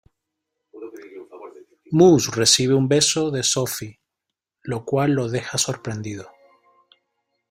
[1.91, 3.99] Moose recibe un beso de Sophie,
[4.63, 6.27] lo cual lo deja sorprendido.